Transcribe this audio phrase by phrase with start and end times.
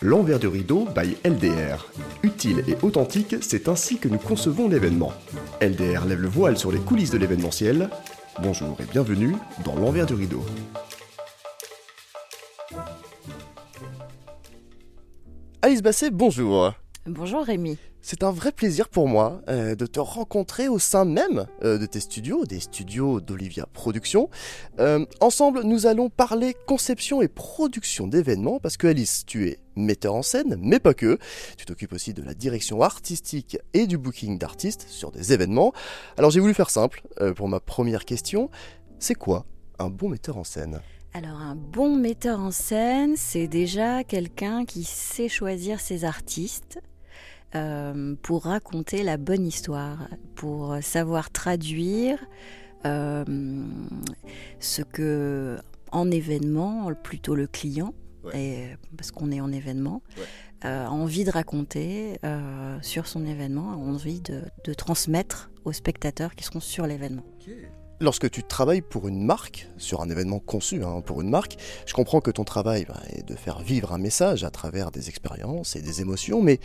[0.00, 1.86] L'envers du rideau by LDR.
[2.22, 5.12] Utile et authentique, c'est ainsi que nous concevons l'événement.
[5.60, 7.90] LDR lève le voile sur les coulisses de l'événementiel.
[8.42, 9.34] Bonjour et bienvenue
[9.64, 10.44] dans l'envers du rideau.
[15.62, 16.72] Alice Basset, bonjour.
[17.06, 17.78] Bonjour Rémi.
[18.08, 21.86] C'est un vrai plaisir pour moi euh, de te rencontrer au sein même euh, de
[21.86, 24.30] tes studios, des studios d'Olivia Productions.
[24.78, 30.14] Euh, ensemble, nous allons parler conception et production d'événements parce que Alice, tu es metteur
[30.14, 31.18] en scène, mais pas que.
[31.58, 35.72] Tu t'occupes aussi de la direction artistique et du booking d'artistes sur des événements.
[36.16, 37.02] Alors j'ai voulu faire simple
[37.34, 38.50] pour ma première question.
[39.00, 39.46] C'est quoi
[39.80, 40.80] un bon metteur en scène?
[41.12, 46.78] Alors un bon metteur en scène, c'est déjà quelqu'un qui sait choisir ses artistes,
[47.54, 52.18] euh, pour raconter la bonne histoire, pour savoir traduire
[52.84, 53.24] euh,
[54.58, 55.56] ce que
[55.92, 57.94] en événement, plutôt le client,
[58.96, 60.02] parce qu'on est en événement,
[60.64, 62.18] euh, a envie de raconter
[62.82, 67.24] sur son événement, a envie de, transmettre aux spectateurs qui seront sur l'événement.
[67.98, 71.94] Lorsque tu travailles pour une marque, sur un événement conçu hein, pour une marque, je
[71.94, 75.76] comprends que ton travail bah, est de faire vivre un message à travers des expériences
[75.76, 76.60] et des émotions, mais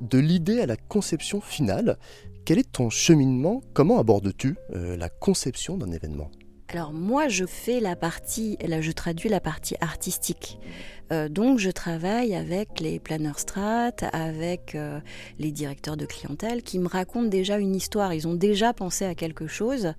[0.00, 1.98] de l'idée à la conception finale,
[2.44, 3.62] quel est ton cheminement?
[3.72, 6.30] Comment abordes-tu euh, la conception d'un événement?
[6.74, 10.58] Alors moi, je fais la partie, là, je traduis la partie artistique.
[11.12, 14.98] Euh, donc je travaille avec les planeurs strat, avec euh,
[15.38, 18.12] les directeurs de clientèle qui me racontent déjà une histoire.
[18.12, 19.92] Ils ont déjà pensé à quelque chose.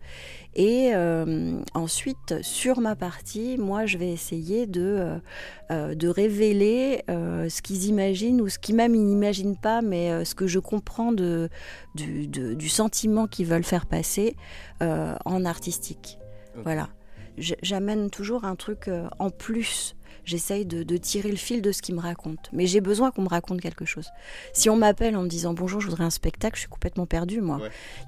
[0.54, 5.22] Et euh, ensuite, sur ma partie, moi, je vais essayer de,
[5.70, 11.14] révéler ce qu'ils imaginent ou ce qu'ils même n'imaginent pas, mais ce que je comprends
[11.14, 11.48] du,
[11.96, 14.36] du sentiment qu'ils veulent faire passer
[14.82, 16.20] en artistique.
[16.64, 16.90] Voilà.
[17.38, 18.90] J'amène toujours un truc
[19.20, 22.50] en plus j'essaye de, tirer le fil de ce qu'il me raconte.
[22.54, 24.10] Mais j'ai besoin qu'on me raconte quelque chose.
[24.54, 27.42] Si on m'appelle en me disant bonjour, je voudrais un spectacle, je suis complètement perdue,
[27.42, 27.60] moi.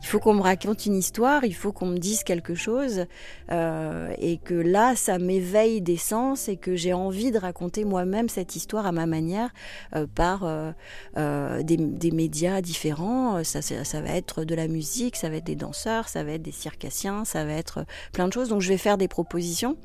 [0.01, 3.05] Il faut qu'on me raconte une histoire, il faut qu'on me dise quelque chose,
[3.51, 8.29] euh, et que là, ça m'éveille des sens et que j'ai envie de raconter moi-même
[8.29, 9.49] cette histoire à ma manière
[9.95, 13.43] euh, par euh, des, médias différents.
[13.43, 16.41] Ça, ça va être de la musique, ça va être des danseurs, ça va être
[16.41, 18.49] des circassiens, ça va être plein de choses.
[18.49, 19.77] Donc je vais faire des propositions.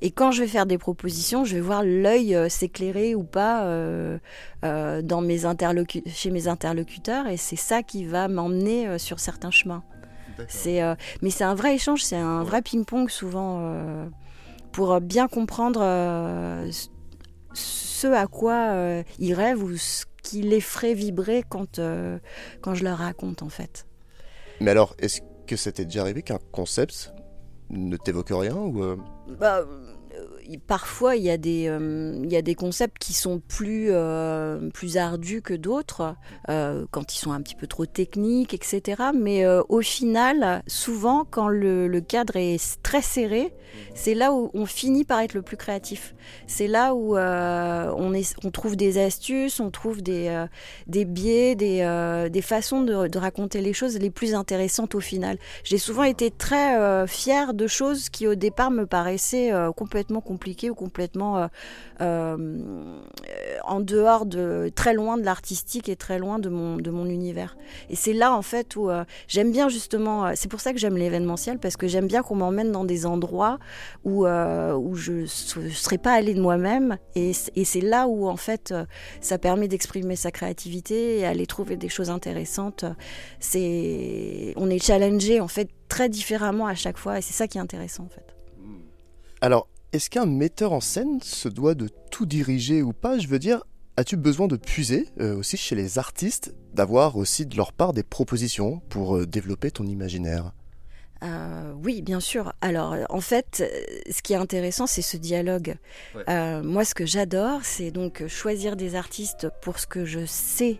[0.00, 3.64] Et quand je vais faire des propositions, je vais voir l'œil euh, s'éclairer ou pas
[3.64, 4.18] euh,
[4.64, 5.40] euh, dans mes
[6.06, 9.82] chez mes interlocuteurs, et c'est ça qui va m'emmener sur certains chemins.
[10.48, 10.82] C'est,
[11.22, 13.74] mais c'est un vrai échange, c'est un vrai ping-pong souvent
[14.70, 15.80] pour bien comprendre
[17.54, 21.80] ce à quoi ils rêvent ou ce qui les ferait vibrer quand,
[22.60, 23.86] quand je leur raconte en fait.
[24.60, 27.14] Mais alors, est-ce que c'était déjà arrivé qu'un concept
[27.70, 28.82] ne t'évoque rien ou
[29.26, 29.64] bah,
[30.66, 34.70] parfois il y, a des, euh, il y a des concepts qui sont plus, euh,
[34.70, 36.14] plus ardus que d'autres,
[36.48, 39.02] euh, quand ils sont un petit peu trop techniques, etc.
[39.14, 43.52] Mais au final, souvent, quand le, cadre est très serré,
[43.94, 46.14] c'est là où on finit par être le plus créatif.
[46.46, 50.46] C'est là où on, trouve des astuces, on trouve des,
[50.86, 55.38] biais, des, façons de, raconter les choses les plus intéressantes au final.
[55.64, 60.74] J'ai souvent été très fière de choses qui au départ me paraissaient complètement compliqué ou
[60.74, 61.46] complètement euh,
[62.02, 62.36] euh,
[63.64, 67.56] en dehors de très loin de l'artistique et très loin de mon de mon univers.
[67.88, 70.34] Et c'est là en fait où euh, j'aime bien justement.
[70.34, 73.58] c'est pour ça que j'aime l'événementiel parce que j'aime bien qu'on m'emmène dans des endroits
[74.04, 78.36] où où je ne serais pas allée de moi-même et, et c'est là où en
[78.36, 78.74] fait
[79.22, 82.84] ça permet d'exprimer sa créativité et aller trouver des choses intéressantes.
[83.40, 87.56] C'est on est challengé en fait très différemment à chaque fois et c'est ça qui
[87.56, 88.36] est intéressant en fait.
[89.40, 93.18] Alors, est-ce qu'un metteur en scène se doit de tout diriger ou pas?
[93.18, 93.62] Je veux dire,
[93.96, 98.02] as-tu besoin de puiser euh, aussi chez les artistes, d'avoir aussi de leur part des
[98.02, 100.52] propositions pour euh, développer ton imaginaire?
[101.22, 102.52] Euh, oui, bien sûr.
[102.60, 103.64] Alors, en fait,
[104.10, 105.76] ce qui est intéressant, c'est ce dialogue.
[106.28, 110.78] moi, ce que j'adore, c'est donc choisir des artistes pour ce que je sais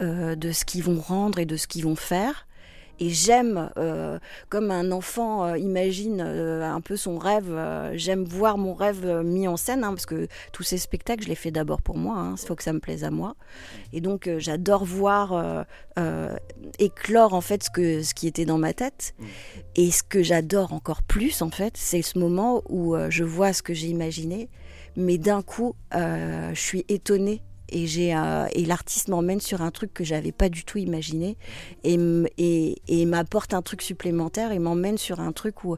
[0.00, 2.46] de ce qu'ils vont rendre et de ce qu'ils vont faire
[3.00, 4.18] et j'aime, euh,
[4.48, 7.52] comme un enfant euh, imagine euh, un peu son rêve,
[7.94, 11.34] j'aime voir mon rêve mis en scène, hein, parce que tous ces spectacles, je les
[11.34, 13.34] fais d'abord pour moi, il hein, faut que ça me plaise à moi.
[13.92, 15.64] Et donc j'adore voir
[16.78, 19.14] éclore en fait ce, que, ce qui était dans ma tête.
[19.18, 19.24] Mmh.
[19.76, 23.62] Et ce que j'adore encore plus, en fait, c'est ce moment où je vois ce
[23.62, 24.48] que j'ai imaginé,
[24.96, 28.08] mais d'un coup, je suis étonnée et j'ai
[28.52, 31.36] et l'artiste m'emmène sur un truc que j'avais pas du tout imaginé
[31.82, 31.98] et
[32.88, 35.76] et, m'apporte un truc supplémentaire et m'emmène sur un truc où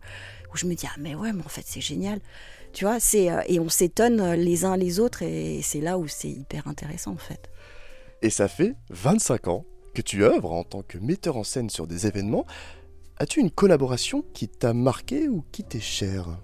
[0.55, 2.21] je me dis ah mais ouais mais en fait c'est génial.
[2.73, 6.31] Tu vois c'est et on s'étonne les uns les autres et c'est là où c'est
[6.31, 7.50] hyper intéressant en fait.
[8.23, 11.87] Et ça fait 25 ans que tu œuvres en tant que metteur en scène sur
[11.87, 12.47] des événements.
[13.19, 16.39] As-tu une collaboration qui t'a marqué ou qui t'est chère?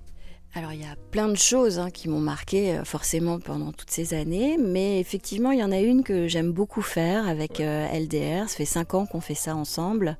[0.54, 3.90] Alors il y a plein de choses hein, qui m'ont marqué euh, forcément pendant toutes
[3.90, 7.88] ces années, mais effectivement il y en a une que j'aime beaucoup faire avec euh,
[7.88, 8.48] LDR.
[8.48, 10.18] Ça fait cinq ans qu'on fait ça ensemble.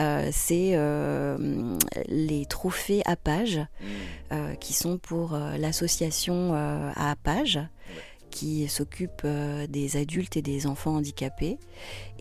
[0.00, 0.76] Euh, c'est
[2.08, 4.56] les trophées à page mmh.
[4.60, 7.60] qui sont pour l'association à page
[8.32, 11.58] qui s'occupe euh, des adultes et des enfants handicapés.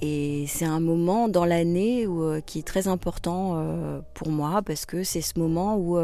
[0.02, 4.86] Et c'est un moment dans l'année euh, qui est très important euh, pour moi parce
[4.86, 5.98] que c'est ce moment où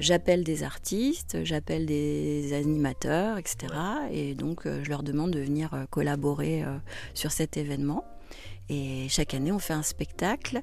[0.00, 3.72] j'appelle des artistes, j'appelle des animateurs, etc.
[4.10, 6.64] Et donc je leur demande de venir collaborer
[7.14, 8.04] sur cet événement.
[8.70, 10.62] Et chaque année, on fait un spectacle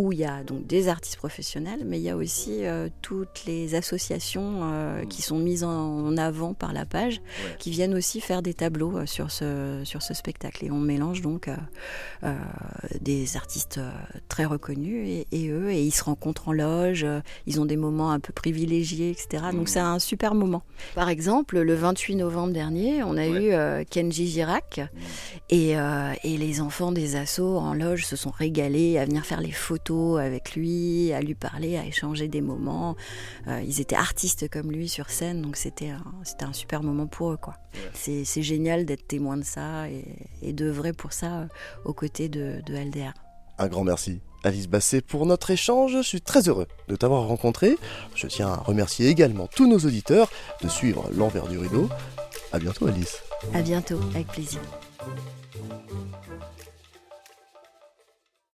[0.00, 3.44] où il y a donc des artistes professionnels, mais il y a aussi euh, toutes
[3.46, 7.20] les associations euh, qui sont mises en, avant par la page,
[7.58, 10.64] qui viennent aussi faire des tableaux euh, sur, ce, sur ce spectacle.
[10.64, 11.50] Et on mélange donc
[13.00, 13.80] des artistes
[14.28, 17.06] très reconnus et, eux, et ils se rencontrent en loge,
[17.46, 19.44] ils ont des moments un peu privilégiés, etc.
[19.52, 19.66] Donc mmh.
[19.66, 20.62] c'est un super moment.
[20.94, 24.96] Par exemple, le 28 novembre dernier, on a eu Kenji Girac, mmh.
[25.50, 25.70] et,
[26.24, 29.89] et les enfants des assos en loge se sont régalés à venir faire les photos
[29.90, 32.96] avec lui, à lui parler, à échanger des moments.
[33.46, 37.06] Euh, ils étaient artistes comme lui sur scène, donc c'était un, c'était un super moment
[37.06, 37.36] pour eux.
[37.36, 37.54] Quoi.
[37.94, 40.04] C'est, génial d'être témoin de ça et,
[40.42, 41.46] et d'œuvrer pour ça euh,
[41.84, 43.12] aux côtés de, de LDR.
[43.58, 44.20] Un grand merci.
[44.42, 45.92] Alice Basset pour notre échange.
[45.92, 47.76] Je suis très heureux de t'avoir rencontré.
[48.14, 50.30] Je tiens à remercier également tous nos auditeurs
[50.62, 51.88] de suivre l'envers du rideau.
[52.52, 53.18] À bientôt Alice.
[53.52, 54.60] À bientôt, avec plaisir.